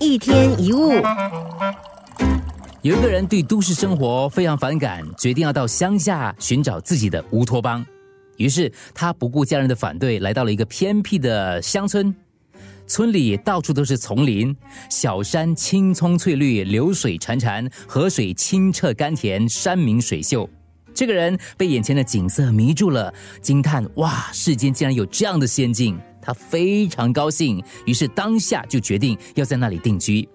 [0.00, 0.92] 一天一物，
[2.82, 7.84] 有一个人对都市生活非常反感，决定要到乡下寻找自己的乌托邦。
[8.36, 12.14] 于是他不顾家人的反对，来到了一个偏僻的乡村。
[12.86, 14.56] 村里到处都是丛林，
[14.88, 20.48] 小山青葱翠绿，流水潺潺，河水清澈甘甜，山明水秀。
[20.94, 23.12] 这个人被眼前的景色迷住了，
[23.42, 25.98] 惊叹：哇，世间竟然有这样的仙境！
[26.28, 30.28] 他非常高兴，于是当下就决定要在那里定居。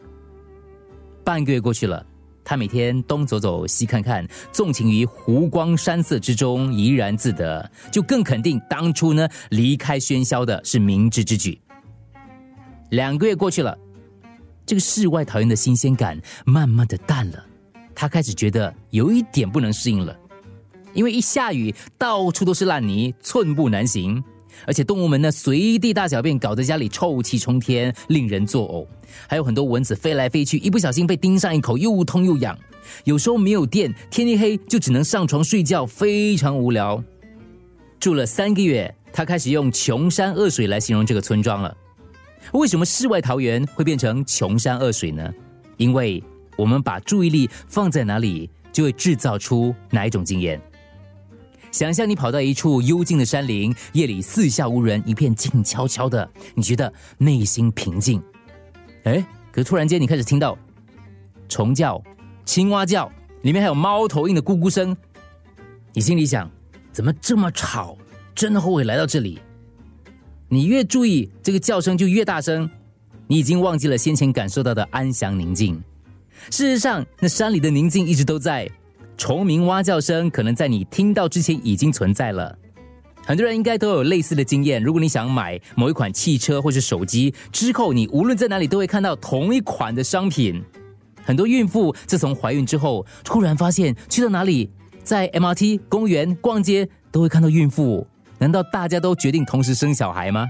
[1.24, 2.04] 半个月过去了，
[2.44, 11.62] 他每天东走走西看看，纵情于湖光山色之中，怡然自得，就更肯定当初呢离开喧嚣的是明智之举。
[12.90, 13.78] 两个月过去了，
[14.66, 17.46] 这个世外桃源的新鲜感慢慢的淡了，
[17.94, 20.18] 他开始觉得有一点不能适应了，
[20.96, 24.24] 因为一下雨到处都是烂泥，寸步难行。
[24.66, 28.88] 而且动物们呢随地大小便，搞得家里臭气冲天，令人作呕。
[29.28, 32.58] 还有很多蚊子飞来飞去，一不小心被叮上一口，又痛又痒。
[33.06, 37.02] 有时候没有电，天一黑就只能上床睡觉，非常无聊。
[38.00, 41.76] 住了三个月，他开始用“穷山恶水”来形容这个村庄了。
[42.52, 45.34] 为什么世外桃源会变成穷山恶水呢？
[45.78, 46.22] 因为
[46.58, 50.62] 我们把注意力放在哪里，就会制造出哪一种经验。
[51.74, 58.22] 想象你跑到一处幽静的山林，夜里四下无人，一片静悄悄的，你觉得内心平静。
[59.06, 60.56] 哎，可突然间你开始听到
[61.50, 62.00] 虫叫、
[62.46, 64.96] 青蛙叫，里面还有猫头鹰的咕咕声。
[65.94, 66.48] 你心里想，
[66.92, 67.98] 怎么这么吵？
[68.36, 69.40] 真的后悔来到这里。
[70.50, 72.70] 你越注意这个叫声就越大声，
[73.26, 75.82] 你已经忘记了先前感受到的安详宁静。
[76.52, 78.70] 事实上，那山里的宁静一直都在。
[79.18, 82.58] 虫鸣蛙叫声可能在你听到之前已经存在了，
[83.26, 84.84] 很多人应该都有类似的经验。
[84.84, 90.62] 如果你想买某一款汽车或是手机，之后你无论在哪里都会看到同一款的商品。
[91.24, 94.70] 很多孕妇自从怀孕之后，突然发现去到哪里，
[95.04, 98.06] 在 MRT、公园、逛街都会看到孕妇。
[98.40, 100.46] 难道大家都决定同时生小孩吗？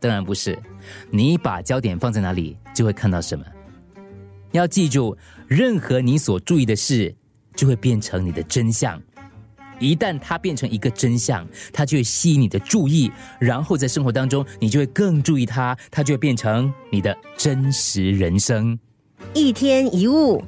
[0.00, 0.58] 当然不是。
[1.10, 3.44] 你把焦点放在哪里，就会看到什么。
[4.52, 5.14] 要记住，
[5.46, 7.14] 任何你所注意的事。
[7.58, 9.02] 就会变成你的真相。
[9.80, 13.10] 一旦它变成一个真相，它就会吸引你的注意，
[13.40, 18.78] 然后在生活当中，你就会更注意它，它就会变成你的真实人生。
[19.34, 20.40] 一天一物。